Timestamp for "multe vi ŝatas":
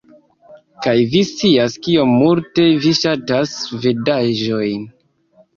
2.23-3.55